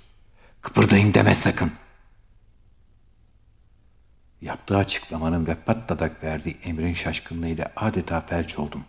Kıpırdayın 0.60 1.14
deme 1.14 1.34
sakın. 1.34 1.72
Yaptığı 4.42 4.76
açıklamanın 4.76 5.46
ve 5.46 5.54
patladak 5.54 6.22
verdiği 6.24 6.56
emrin 6.64 6.94
şaşkınlığıyla 6.94 7.72
adeta 7.76 8.20
felç 8.20 8.58
oldum. 8.58 8.84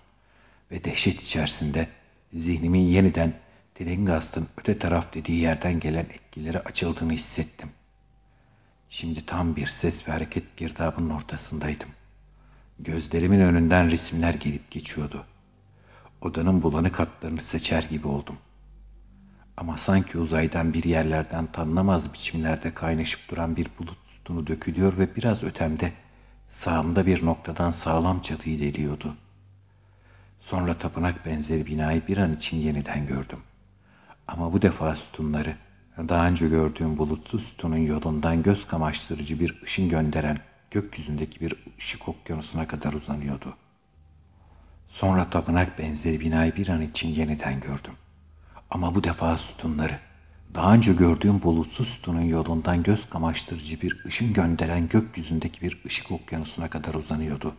Ve 0.71 0.83
dehşet 0.83 1.21
içerisinde 1.21 1.87
zihnimin 2.33 2.81
yeniden 2.81 3.33
Telengast'ın 3.75 4.47
öte 4.57 4.79
taraf 4.79 5.13
dediği 5.13 5.39
yerden 5.39 5.79
gelen 5.79 6.05
etkileri 6.05 6.59
açıldığını 6.59 7.11
hissettim. 7.11 7.69
Şimdi 8.89 9.25
tam 9.25 9.55
bir 9.55 9.67
ses 9.67 10.07
ve 10.07 10.11
hareket 10.11 10.57
girdabının 10.57 11.09
ortasındaydım. 11.09 11.89
Gözlerimin 12.79 13.39
önünden 13.39 13.91
resimler 13.91 14.33
gelip 14.33 14.71
geçiyordu. 14.71 15.25
Odanın 16.21 16.63
bulanık 16.63 16.99
hatlarını 16.99 17.41
seçer 17.41 17.83
gibi 17.83 18.07
oldum. 18.07 18.37
Ama 19.57 19.77
sanki 19.77 20.17
uzaydan 20.17 20.73
bir 20.73 20.83
yerlerden 20.83 21.51
tanınamaz 21.51 22.13
biçimlerde 22.13 22.73
kaynaşıp 22.73 23.31
duran 23.31 23.55
bir 23.55 23.67
bulut 23.79 24.10
sütunu 24.21 24.47
dökülüyor 24.47 24.97
ve 24.97 25.15
biraz 25.15 25.43
ötemde 25.43 25.91
sağımda 26.47 27.05
bir 27.05 27.25
noktadan 27.25 27.71
sağlam 27.71 28.21
çatı 28.21 28.49
ilerliyordu. 28.49 29.17
Sonra 30.39 30.73
tapınak 30.73 31.25
benzeri 31.25 31.65
binayı 31.65 32.07
bir 32.07 32.17
an 32.17 32.33
için 32.33 32.57
yeniden 32.57 33.07
gördüm. 33.07 33.39
Ama 34.27 34.53
bu 34.53 34.61
defa 34.61 34.95
sütunları 34.95 35.55
daha 35.97 36.27
önce 36.27 36.47
gördüğüm 36.47 36.97
bulutsuz 36.97 37.43
sütunun 37.43 37.77
yolundan 37.77 38.43
göz 38.43 38.67
kamaştırıcı 38.67 39.39
bir 39.39 39.61
ışın 39.63 39.89
gönderen 39.89 40.39
gökyüzündeki 40.71 41.39
bir 41.39 41.55
ışık 41.77 42.09
okyanusuna 42.09 42.67
kadar 42.67 42.93
uzanıyordu. 42.93 43.55
Sonra 44.87 45.29
tapınak 45.29 45.79
benzeri 45.79 46.19
binayı 46.19 46.55
bir 46.55 46.67
an 46.67 46.81
için 46.81 47.09
yeniden 47.09 47.59
gördüm. 47.59 47.93
Ama 48.69 48.95
bu 48.95 49.03
defa 49.03 49.37
sütunları, 49.37 49.99
daha 50.55 50.73
önce 50.73 50.93
gördüğüm 50.93 51.41
bulutsuz 51.41 51.87
sütunun 51.87 52.21
yolundan 52.21 52.83
göz 52.83 53.09
kamaştırıcı 53.09 53.81
bir 53.81 54.05
ışın 54.05 54.33
gönderen 54.33 54.87
gökyüzündeki 54.87 55.61
bir 55.61 55.81
ışık 55.85 56.11
okyanusuna 56.11 56.69
kadar 56.69 56.93
uzanıyordu. 56.93 57.55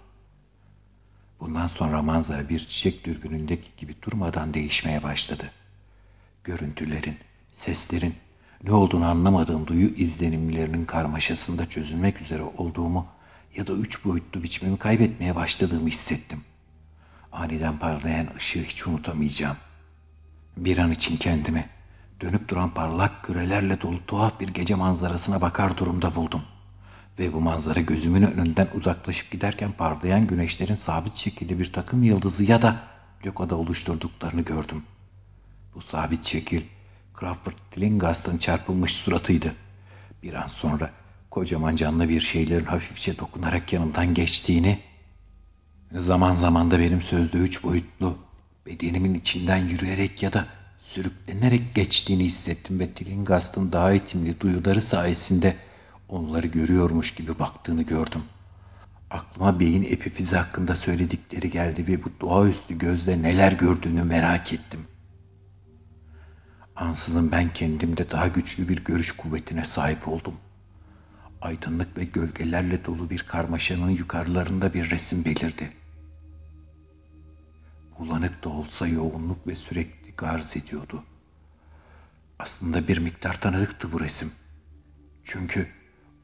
Bundan 1.40 1.66
sonra 1.66 2.02
manzara 2.02 2.48
bir 2.48 2.58
çiçek 2.58 3.04
dürbünündeki 3.04 3.68
gibi 3.76 3.94
durmadan 4.02 4.54
değişmeye 4.54 5.02
başladı. 5.02 5.50
Görüntülerin, 6.44 7.16
seslerin, 7.52 8.14
ne 8.64 8.72
olduğunu 8.72 9.06
anlamadığım 9.06 9.66
duyu 9.66 9.88
izlenimlerinin 9.88 10.84
karmaşasında 10.84 11.68
çözülmek 11.68 12.20
üzere 12.20 12.42
olduğumu 12.42 13.06
ya 13.56 13.66
da 13.66 13.72
üç 13.72 14.04
boyutlu 14.04 14.42
biçimimi 14.42 14.78
kaybetmeye 14.78 15.36
başladığımı 15.36 15.88
hissettim. 15.88 16.44
Aniden 17.32 17.78
parlayan 17.78 18.26
ışığı 18.36 18.62
hiç 18.62 18.86
unutamayacağım. 18.86 19.56
Bir 20.56 20.78
an 20.78 20.90
için 20.90 21.16
kendimi 21.16 21.68
dönüp 22.22 22.48
duran 22.48 22.70
parlak 22.70 23.24
kürelerle 23.24 23.80
dolu 23.80 24.06
tuhaf 24.06 24.40
bir 24.40 24.48
gece 24.48 24.74
manzarasına 24.74 25.40
bakar 25.40 25.78
durumda 25.78 26.14
buldum. 26.14 26.42
Ve 27.18 27.32
bu 27.32 27.40
manzara 27.40 27.80
gözümün 27.80 28.22
önünden 28.22 28.68
uzaklaşıp 28.74 29.30
giderken 29.30 29.72
parlayan 29.72 30.26
güneşlerin 30.26 30.74
sabit 30.74 31.16
şekilde 31.16 31.58
bir 31.58 31.72
takım 31.72 32.02
yıldızı 32.02 32.44
ya 32.44 32.62
da 32.62 32.76
gökada 33.22 33.56
oluşturduklarını 33.56 34.40
gördüm. 34.40 34.82
Bu 35.74 35.80
sabit 35.80 36.24
şekil 36.24 36.62
Crawford 37.20 37.52
Tillinghast'ın 37.70 38.38
çarpılmış 38.38 38.94
suratıydı. 38.94 39.54
Bir 40.22 40.32
an 40.32 40.48
sonra 40.48 40.90
kocaman 41.30 41.76
canlı 41.76 42.08
bir 42.08 42.20
şeylerin 42.20 42.64
hafifçe 42.64 43.18
dokunarak 43.18 43.72
yanımdan 43.72 44.14
geçtiğini, 44.14 44.78
zaman 45.92 46.32
zaman 46.32 46.70
da 46.70 46.78
benim 46.78 47.02
sözde 47.02 47.38
üç 47.38 47.64
boyutlu 47.64 48.18
bedenimin 48.66 49.14
içinden 49.14 49.56
yürüyerek 49.56 50.22
ya 50.22 50.32
da 50.32 50.46
sürüklenerek 50.82 51.74
geçtiğini 51.74 52.24
hissettim 52.24 52.80
ve 52.80 52.90
Tillinghast'ın 52.90 53.72
daha 53.72 53.92
eğitimli 53.92 54.40
duyuları 54.40 54.80
sayesinde 54.80 55.56
onları 56.08 56.46
görüyormuş 56.46 57.14
gibi 57.14 57.38
baktığını 57.38 57.82
gördüm. 57.82 58.22
Aklıma 59.10 59.60
beyin 59.60 59.82
epifizi 59.82 60.36
hakkında 60.36 60.76
söyledikleri 60.76 61.50
geldi 61.50 61.88
ve 61.88 62.04
bu 62.04 62.08
doğaüstü 62.20 62.78
gözle 62.78 63.22
neler 63.22 63.52
gördüğünü 63.52 64.04
merak 64.04 64.52
ettim. 64.52 64.80
Ansızın 66.76 67.32
ben 67.32 67.52
kendimde 67.52 68.10
daha 68.10 68.28
güçlü 68.28 68.68
bir 68.68 68.84
görüş 68.84 69.12
kuvvetine 69.12 69.64
sahip 69.64 70.08
oldum. 70.08 70.34
Aydınlık 71.40 71.98
ve 71.98 72.04
gölgelerle 72.04 72.84
dolu 72.84 73.10
bir 73.10 73.22
karmaşanın 73.22 73.90
yukarılarında 73.90 74.74
bir 74.74 74.90
resim 74.90 75.24
belirdi. 75.24 75.72
Bulanık 77.98 78.44
da 78.44 78.48
olsa 78.48 78.86
yoğunluk 78.86 79.46
ve 79.46 79.54
sürekli 79.54 80.01
arz 80.20 80.56
ediyordu. 80.56 81.04
Aslında 82.38 82.88
bir 82.88 82.98
miktar 82.98 83.40
tanıdıktı 83.40 83.92
bu 83.92 84.00
resim. 84.00 84.32
Çünkü 85.24 85.68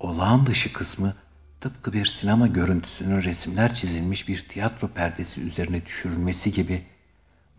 olağan 0.01 0.47
dışı 0.47 0.73
kısmı 0.73 1.15
tıpkı 1.61 1.93
bir 1.93 2.07
sinema 2.07 2.47
görüntüsünün 2.47 3.23
resimler 3.23 3.75
çizilmiş 3.75 4.29
bir 4.29 4.49
tiyatro 4.49 4.89
perdesi 4.89 5.41
üzerine 5.41 5.87
düşürülmesi 5.87 6.53
gibi 6.53 6.83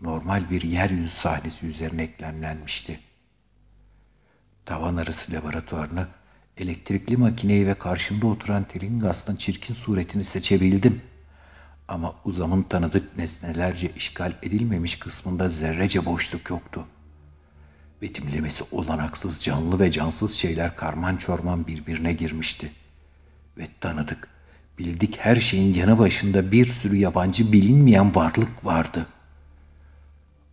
normal 0.01 0.49
bir 0.49 0.61
yeryüzü 0.61 1.09
sahnesi 1.09 1.65
üzerine 1.65 2.03
eklemlenmişti. 2.03 2.99
Tavan 4.65 4.95
arası 4.95 5.33
laboratuvarını, 5.33 6.07
elektrikli 6.57 7.17
makineyi 7.17 7.67
ve 7.67 7.73
karşımda 7.73 8.27
oturan 8.27 8.63
Tillinghast'ın 8.63 9.35
çirkin 9.35 9.73
suretini 9.73 10.23
seçebildim. 10.23 11.01
Ama 11.89 12.15
uzamın 12.25 12.63
tanıdık 12.63 13.17
nesnelerce 13.17 13.91
işgal 13.95 14.33
edilmemiş 14.43 14.95
kısmında 14.95 15.49
zerrece 15.49 16.05
boşluk 16.05 16.49
yoktu. 16.49 16.87
Betimlemesi 18.01 18.63
olanaksız 18.71 19.39
canlı 19.39 19.79
ve 19.79 19.91
cansız 19.91 20.33
şeyler 20.33 20.75
karman 20.75 21.17
çorman 21.17 21.67
birbirine 21.67 22.13
girmişti. 22.13 22.71
Ve 23.57 23.67
tanıdık, 23.81 24.27
bildik 24.77 25.17
her 25.19 25.35
şeyin 25.35 25.73
yanı 25.73 25.99
başında 25.99 26.51
bir 26.51 26.65
sürü 26.65 26.95
yabancı 26.95 27.51
bilinmeyen 27.51 28.15
varlık 28.15 28.65
vardı.'' 28.65 29.19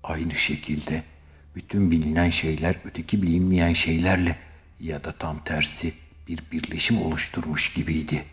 Aynı 0.06 0.34
şekilde 0.34 1.02
bütün 1.54 1.90
bilinen 1.90 2.30
şeyler 2.30 2.76
öteki 2.84 3.22
bilinmeyen 3.22 3.72
şeylerle 3.72 4.36
ya 4.80 5.04
da 5.04 5.12
tam 5.12 5.44
tersi 5.44 5.94
bir 6.28 6.38
birleşim 6.52 7.02
oluşturmuş 7.02 7.74
gibiydi. 7.74 8.24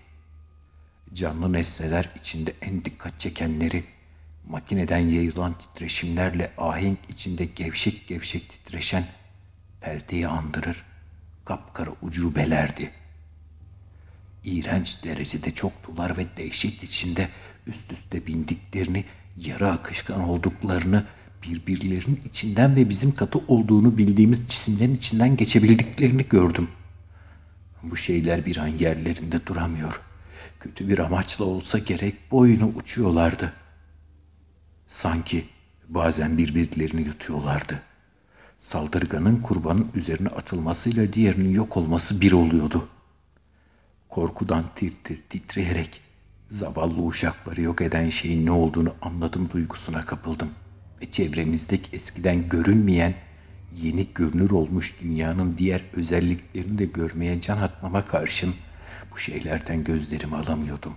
Canlı 1.14 1.54
nesneler 1.54 2.10
içinde 2.20 2.54
en 2.62 2.86
dikkat 2.86 3.20
çekenleri 3.20 3.84
makineden 4.48 5.00
yayılan 5.00 5.58
titreşimlerle 5.58 6.52
ahenk 6.58 7.00
içinde 7.10 7.46
gevşek 7.46 8.08
gevşek 8.08 8.50
titreşen 8.50 9.06
pelteyi 9.82 10.28
andırır, 10.28 10.84
kapkara 11.46 11.90
ucubelerdi. 12.02 12.92
İğrenç 14.44 15.04
derecede 15.04 15.52
çoktular 15.52 16.18
ve 16.18 16.26
dehşet 16.38 16.84
içinde 16.84 17.30
üst 17.68 17.92
üste 17.92 18.28
bindiklerini, 18.28 19.06
yarı 19.38 19.72
akışkan 19.72 20.24
olduklarını 20.24 21.06
birbirlerinin 21.44 22.22
içinden 22.26 22.76
ve 22.76 22.90
bizim 22.90 23.16
katı 23.16 23.40
olduğunu 23.48 23.98
bildiğimiz 23.98 24.48
cisimlerin 24.48 24.96
içinden 24.96 25.38
geçebildiklerini 25.38 26.30
gördüm. 26.30 26.70
Bu 27.84 27.98
şeyler 27.98 28.46
bir 28.46 28.58
an 28.58 28.68
yerlerinde 28.68 29.46
duramıyor. 29.46 30.02
Kötü 30.64 30.88
bir 30.88 31.00
amaçla 31.00 31.46
olsa 31.46 31.78
gerek 31.78 32.32
boyunu 32.32 32.68
uçuyorlardı. 32.76 33.54
Sanki 34.88 35.46
bazen 35.90 36.38
birbirlerini 36.38 37.02
yutuyorlardı. 37.02 37.82
Saldırganın 38.60 39.42
kurbanın 39.42 39.92
üzerine 39.96 40.28
atılmasıyla 40.28 41.14
diğerinin 41.14 41.54
yok 41.54 41.78
olması 41.78 42.22
bir 42.22 42.32
oluyordu. 42.32 42.88
Korkudan 44.10 44.64
tir 44.76 44.94
tir 45.04 45.22
titreyerek 45.30 46.02
zavallı 46.52 47.02
uşakları 47.02 47.62
yok 47.62 47.82
eden 47.82 48.10
şeyin 48.10 48.46
ne 48.46 48.52
olduğunu 48.52 48.96
anladım 49.02 49.50
duygusuna 49.54 50.06
kapıldım.'' 50.06 50.64
ve 51.04 51.12
çevremizdeki 51.12 51.96
eskiden 51.96 52.48
görünmeyen, 52.48 53.14
yeni 53.82 54.08
görünür 54.16 54.52
olmuş 54.52 55.02
dünyanın 55.02 55.58
diğer 55.58 55.82
özelliklerini 55.94 56.78
de 56.78 56.86
görmeye 56.86 57.42
can 57.42 57.58
atmama 57.58 58.06
karşın 58.06 58.54
bu 59.14 59.18
şeylerden 59.18 59.84
gözlerimi 59.84 60.36
alamıyordum. 60.36 60.96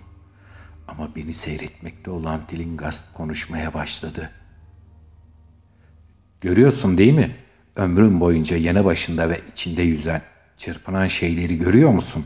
Ama 0.87 1.15
beni 1.15 1.33
seyretmekte 1.33 2.11
olan 2.11 2.47
Tilingast 2.47 3.13
konuşmaya 3.13 3.73
başladı. 3.73 4.31
Görüyorsun 6.41 6.97
değil 6.97 7.13
mi? 7.13 7.35
Ömrün 7.75 8.19
boyunca 8.19 8.57
yanı 8.57 8.85
başında 8.85 9.29
ve 9.29 9.41
içinde 9.51 9.81
yüzen, 9.81 10.21
çırpınan 10.57 11.07
şeyleri 11.07 11.57
görüyor 11.57 11.89
musun? 11.89 12.25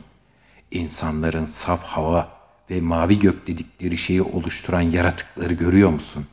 İnsanların 0.72 1.46
saf 1.46 1.84
hava 1.84 2.30
ve 2.70 2.82
mavi 2.82 3.20
gök 3.20 3.48
dedikleri 3.48 3.98
şeyi 3.98 4.22
oluşturan 4.22 4.82
yaratıkları 4.82 5.54
görüyor 5.54 5.90
musun?'' 5.90 6.28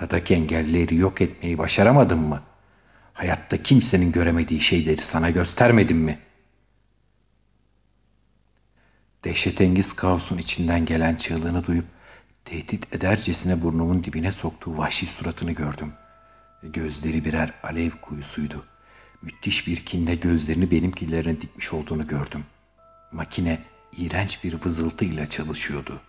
Aradaki 0.00 0.34
engelleri 0.34 0.96
yok 0.96 1.20
etmeyi 1.20 1.58
başaramadın 1.58 2.18
mı? 2.18 2.42
Hayatta 3.12 3.62
kimsenin 3.62 4.12
göremediği 4.12 4.60
şeyleri 4.60 5.02
sana 5.02 5.30
göstermedim 5.30 5.98
mi? 5.98 6.18
Dehşetengiz 9.26 9.92
kaosun 9.92 10.38
içinden 10.38 10.84
gelen 10.84 11.14
çığlığını 11.14 11.66
duyup 11.66 11.84
tehdit 12.44 12.94
edercesine 12.94 13.62
burnumun 13.62 14.04
dibine 14.04 14.32
soktuğu 14.32 14.78
vahşi 14.78 15.06
suratını 15.06 15.52
gördüm. 15.52 15.92
Gözleri 16.62 17.24
birer 17.24 17.52
alev 17.62 17.90
kuyusuydu. 17.90 18.64
Müthiş 19.22 19.66
bir 19.66 19.84
kinle 19.84 20.14
gözlerini 20.14 20.70
benimkilerine 20.70 21.40
dikmiş 21.40 21.72
olduğunu 21.72 22.06
gördüm. 22.06 22.44
Makine 23.12 23.58
iğrenç 23.96 24.44
bir 24.44 24.64
vızıltıyla 24.64 25.26
çalışıyordu. 25.26 26.00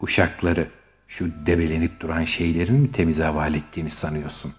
Uşakları 0.00 0.70
şu 1.08 1.46
debelenip 1.46 2.00
duran 2.00 2.24
şeylerin 2.24 2.80
mi 2.80 2.92
temize 2.92 3.24
havale 3.24 3.56
ettiğini 3.56 3.90
sanıyorsun? 3.90 4.54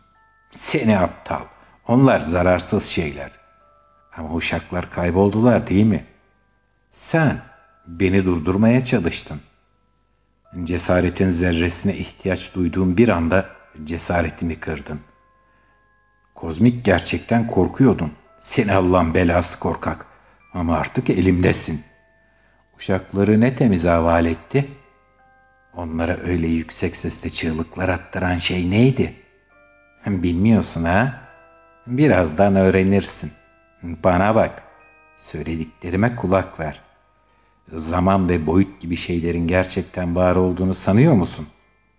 Seni 0.52 1.00
aptal. 1.00 1.46
Onlar 1.88 2.20
zararsız 2.20 2.86
şeyler. 2.86 3.32
Ama 4.18 4.34
uşaklar 4.34 4.90
kayboldular 4.90 5.68
değil 5.68 5.86
mi? 5.86 6.06
Sen 6.92 7.42
beni 7.88 8.26
durdurmaya 8.26 8.84
çalıştın. 8.84 9.42
Cesaretin 10.64 11.28
zerresine 11.28 11.96
ihtiyaç 11.96 12.56
duyduğum 12.56 12.98
bir 12.98 13.10
anda 13.10 13.50
cesaretimi 13.84 14.60
kırdın. 14.60 15.00
Kozmik 16.36 16.86
gerçekten 16.86 17.48
korkuyordun. 17.48 18.12
Seni 18.40 18.74
Allah'ın 18.74 19.14
belası 19.14 19.60
korkak. 19.60 20.06
Ama 20.54 20.78
artık 20.78 21.10
elimdesin. 21.10 21.82
Uşakları 22.78 23.42
ne 23.42 23.56
temiz 23.56 23.86
havale 23.86 24.30
etti?'' 24.30 24.78
Onlara 25.78 26.18
öyle 26.18 26.48
yüksek 26.48 26.96
sesle 26.96 27.30
çığlıklar 27.30 27.90
attıran 27.90 28.38
şey 28.38 28.72
neydi? 28.72 29.14
Bilmiyorsun 30.08 30.84
ha? 30.84 31.22
Birazdan 31.88 32.56
öğrenirsin. 32.56 33.32
Bana 33.84 34.36
bak. 34.36 34.64
Söylediklerime 35.18 36.16
kulak 36.16 36.60
ver. 36.60 36.82
Zaman 37.74 38.30
ve 38.30 38.48
boyut 38.48 38.82
gibi 38.82 38.96
şeylerin 38.96 39.48
gerçekten 39.48 40.16
var 40.16 40.36
olduğunu 40.36 40.76
sanıyor 40.76 41.14
musun? 41.14 41.48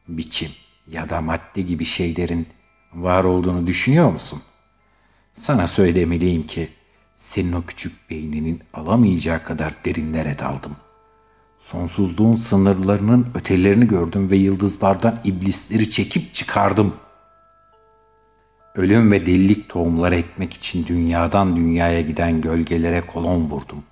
Biçim 0.09 0.50
ya 0.88 1.09
da 1.09 1.20
madde 1.20 1.61
gibi 1.62 1.85
şeylerin 1.85 2.46
var 2.94 3.24
olduğunu 3.24 3.66
düşünüyor 3.66 4.12
musun? 4.12 4.42
Sana 5.35 5.68
söylemeliyim 5.68 6.46
ki 6.46 6.68
senin 7.16 7.52
o 7.52 7.62
küçük 7.62 8.11
beyninin 8.11 8.62
alamayacağı 8.74 9.42
kadar 9.42 9.74
derinlere 9.85 10.38
daldım. 10.38 10.76
Sonsuzluğun 11.59 12.35
sınırlarının 12.37 13.26
ötelerini 13.35 13.87
gördüm 13.87 14.31
ve 14.31 14.37
yıldızlardan 14.37 15.20
iblisleri 15.24 15.90
çekip 15.90 16.35
çıkardım. 16.35 16.94
Ölüm 18.74 19.12
ve 19.12 19.26
delilik 19.26 19.68
tohumları 19.68 20.16
ekmek 20.16 20.54
için 20.54 20.87
dünyadan 20.87 21.57
dünyaya 21.57 22.00
giden 22.00 22.40
gölgelere 22.40 23.00
kolon 23.00 23.40
vurdum. 23.40 23.85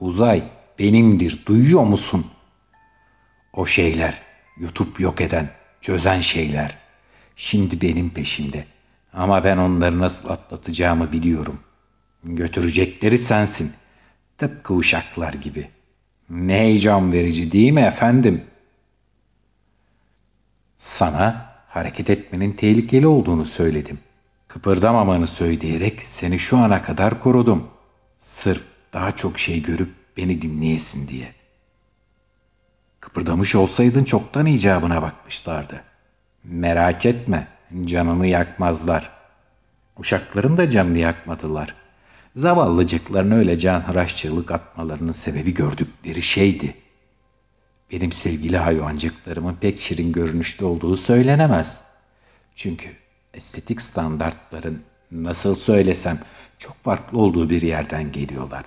Uzay 0.00 0.42
benimdir, 0.78 1.46
duyuyor 1.46 1.82
musun? 1.84 2.26
O 3.52 3.66
şeyler, 3.66 4.22
yutup 4.58 5.00
yok 5.00 5.20
eden, 5.20 5.50
çözen 5.80 6.20
şeyler. 6.20 6.76
Şimdi 7.36 7.80
benim 7.80 8.10
peşimde. 8.10 8.64
Ama 9.12 9.44
ben 9.44 9.56
onları 9.56 9.98
nasıl 9.98 10.28
atlatacağımı 10.28 11.12
biliyorum. 11.12 11.60
Götürecekleri 12.24 13.18
sensin. 13.18 13.72
Tıpkı 14.38 14.74
uşaklar 14.74 15.32
gibi. 15.32 15.68
Ne 16.30 16.54
heyecan 16.54 17.12
verici 17.12 17.52
değil 17.52 17.72
mi 17.72 17.80
efendim? 17.80 18.44
Sana 20.78 21.54
hareket 21.68 22.10
etmenin 22.10 22.52
tehlikeli 22.52 23.06
olduğunu 23.06 23.44
söyledim. 23.44 23.98
Kıpırdamamanı 24.48 25.26
söyleyerek 25.26 26.02
seni 26.02 26.38
şu 26.38 26.58
ana 26.58 26.82
kadar 26.82 27.20
korudum. 27.20 27.68
Sırf 28.18 28.62
daha 28.92 29.16
çok 29.16 29.38
şey 29.38 29.62
görüp 29.62 29.90
beni 30.16 30.42
dinleyesin 30.42 31.08
diye. 31.08 31.34
Kıpırdamış 33.00 33.54
olsaydın 33.54 34.04
çoktan 34.04 34.46
icabına 34.46 35.02
bakmışlardı. 35.02 35.82
Merak 36.44 37.06
etme, 37.06 37.48
canını 37.84 38.26
yakmazlar. 38.26 39.10
Uşakların 39.96 40.58
da 40.58 40.70
canını 40.70 40.98
yakmadılar. 40.98 41.74
Zavallıcıkların 42.36 43.30
öyle 43.30 43.58
canhıraşçılık 43.58 44.50
atmalarının 44.50 45.12
sebebi 45.12 45.54
gördükleri 45.54 46.22
şeydi. 46.22 46.74
Benim 47.92 48.12
sevgili 48.12 48.56
hayvancıklarımın 48.56 49.54
pek 49.54 49.80
şirin 49.80 50.12
görünüşlü 50.12 50.64
olduğu 50.64 50.96
söylenemez. 50.96 51.82
Çünkü 52.56 52.88
estetik 53.34 53.82
standartların 53.82 54.82
nasıl 55.10 55.54
söylesem 55.54 56.18
çok 56.58 56.74
farklı 56.74 57.18
olduğu 57.18 57.50
bir 57.50 57.62
yerden 57.62 58.12
geliyorlar. 58.12 58.64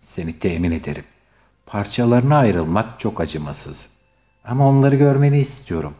Seni 0.00 0.38
temin 0.38 0.70
ederim. 0.70 1.04
Parçalarına 1.66 2.38
ayrılmak 2.38 3.00
çok 3.00 3.20
acımasız. 3.20 3.96
Ama 4.44 4.68
onları 4.68 4.96
görmeni 4.96 5.38
istiyorum. 5.38 5.94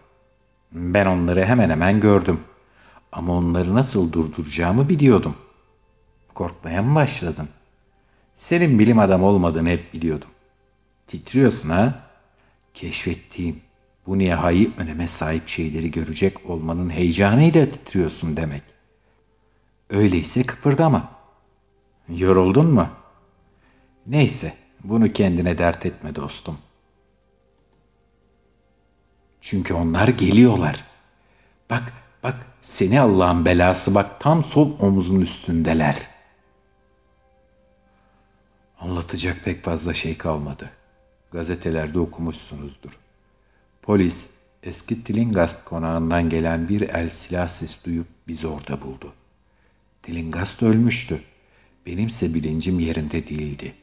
Ben 0.73 1.07
onları 1.07 1.45
hemen 1.45 1.71
hemen 1.71 2.01
gördüm. 2.01 2.41
Ama 3.13 3.33
onları 3.33 3.75
nasıl 3.75 4.13
durduracağımı 4.13 4.89
biliyordum. 4.89 5.37
Korkmaya 6.35 6.83
mı 6.83 6.95
başladın? 6.95 7.49
Senin 8.35 8.79
bilim 8.79 8.99
adamı 8.99 9.27
olmadığını 9.27 9.69
hep 9.69 9.95
biliyordum. 9.95 10.29
Titriyorsun 11.07 11.71
ha? 11.71 12.03
Keşfettiğim 12.75 13.61
bu 14.07 14.19
nihai 14.19 14.71
öneme 14.79 15.07
sahip 15.07 15.49
şeyleri 15.49 15.91
görecek 15.91 16.51
olmanın 16.51 16.91
heyecanıyla 16.91 17.67
titriyorsun 17.71 18.37
demek. 18.37 18.63
Öyleyse 19.91 20.43
kıpırdama. 20.47 21.09
Yoruldun 22.09 22.67
mu? 22.67 22.89
Neyse, 24.07 24.55
bunu 24.85 25.13
kendine 25.13 25.59
dert 25.59 25.87
etme 25.87 26.15
dostum. 26.15 26.59
Çünkü 29.41 29.75
onlar 29.75 30.09
geliyorlar. 30.09 30.85
Bak, 31.71 31.93
bak 32.23 32.47
seni 32.63 33.01
Allah'ın 33.01 33.45
belası 33.45 33.95
bak 33.95 34.21
tam 34.21 34.45
sol 34.45 34.81
omuzun 34.81 35.21
üstündeler. 35.21 36.09
Anlatacak 38.81 39.45
pek 39.45 39.65
fazla 39.65 39.95
şey 39.95 40.19
kalmadı. 40.19 40.71
Gazetelerde 41.31 41.99
okumuşsunuzdur. 41.99 42.99
Polis 43.87 44.31
eski 44.63 45.05
Tilingast 45.05 45.65
konağından 45.65 46.31
gelen 46.31 46.69
bir 46.69 46.81
el 46.81 47.09
silah 47.09 47.49
ses 47.49 47.87
duyup 47.87 48.07
bizi 48.29 48.47
orada 48.47 48.83
buldu. 48.83 49.13
Tilingast 50.03 50.63
ölmüştü. 50.63 51.21
Benimse 51.87 52.35
bilincim 52.35 52.81
yerinde 52.81 53.27
değildi. 53.27 53.75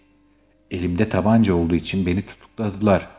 Elimde 0.71 1.09
tabanca 1.09 1.53
olduğu 1.53 1.75
için 1.75 2.05
beni 2.05 2.21
tutukladılar. 2.21 3.09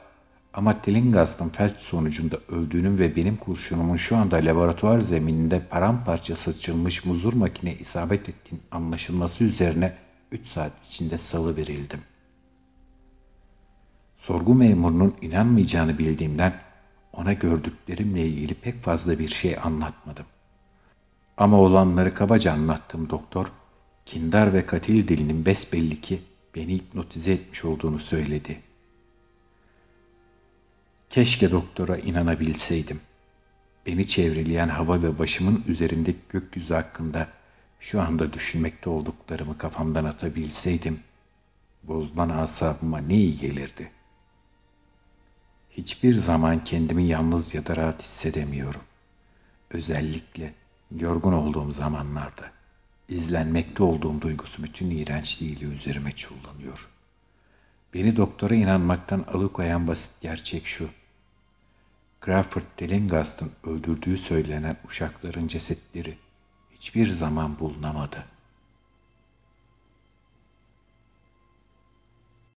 Ama 0.54 0.82
Tilingast'ın 0.82 1.48
felç 1.48 1.76
sonucunda 1.76 2.38
öldüğünün 2.48 2.98
ve 2.98 3.16
benim 3.16 3.36
kurşunumun 3.36 3.96
şu 3.96 4.16
anda 4.16 4.36
laboratuvar 4.36 5.00
zemininde 5.00 5.60
paramparça 5.60 6.36
saçılmış 6.36 7.04
muzur 7.04 7.32
makine 7.32 7.74
isabet 7.74 8.28
ettiğin 8.28 8.62
anlaşılması 8.70 9.44
üzerine 9.44 9.94
3 10.32 10.46
saat 10.46 10.86
içinde 10.86 11.18
salı 11.18 11.56
verildim. 11.56 12.00
Sorgu 14.16 14.54
memurunun 14.54 15.14
inanmayacağını 15.22 15.98
bildiğimden 15.98 16.63
ona 17.16 17.32
gördüklerimle 17.32 18.26
ilgili 18.26 18.54
pek 18.54 18.82
fazla 18.82 19.18
bir 19.18 19.28
şey 19.28 19.56
anlatmadım. 19.62 20.26
Ama 21.36 21.60
olanları 21.60 22.14
kabaca 22.14 22.52
anlattığım 22.52 23.10
doktor, 23.10 23.46
kindar 24.06 24.52
ve 24.52 24.66
katil 24.66 25.08
dilinin 25.08 25.46
besbelli 25.46 26.00
ki 26.00 26.20
beni 26.54 26.74
hipnotize 26.74 27.32
etmiş 27.32 27.64
olduğunu 27.64 28.00
söyledi. 28.00 28.60
Keşke 31.10 31.50
doktora 31.50 31.96
inanabilseydim. 31.96 33.00
Beni 33.86 34.06
çevreleyen 34.06 34.68
hava 34.68 35.02
ve 35.02 35.18
başımın 35.18 35.64
üzerindeki 35.68 36.18
gökyüzü 36.28 36.74
hakkında 36.74 37.28
şu 37.80 38.02
anda 38.02 38.32
düşünmekte 38.32 38.90
olduklarımı 38.90 39.58
kafamdan 39.58 40.04
atabilseydim, 40.04 41.00
bozulan 41.82 42.28
asabıma 42.28 42.98
ne 42.98 43.14
iyi 43.14 43.36
gelirdi. 43.36 43.90
Hiçbir 45.76 46.14
zaman 46.14 46.64
kendimi 46.64 47.04
yalnız 47.04 47.54
ya 47.54 47.66
da 47.66 47.76
rahat 47.76 48.02
hissedemiyorum. 48.02 48.80
Özellikle 49.70 50.54
yorgun 50.90 51.32
olduğum 51.32 51.72
zamanlarda 51.72 52.52
izlenmekte 53.08 53.82
olduğum 53.82 54.20
duygusu 54.20 54.62
bütün 54.62 54.90
iğrençliğiyle 54.90 55.64
üzerime 55.64 56.12
çullanıyor. 56.12 56.88
Beni 57.94 58.16
doktora 58.16 58.54
inanmaktan 58.54 59.24
alıkoyan 59.32 59.88
basit 59.88 60.22
gerçek 60.22 60.66
şu. 60.66 60.88
Crawford 62.24 62.62
Delingast'ın 62.78 63.52
öldürdüğü 63.64 64.18
söylenen 64.18 64.76
uşakların 64.86 65.48
cesetleri 65.48 66.18
hiçbir 66.74 67.06
zaman 67.06 67.58
bulunamadı. 67.58 68.24